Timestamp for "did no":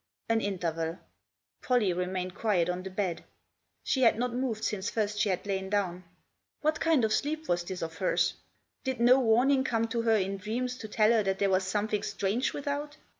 8.83-9.19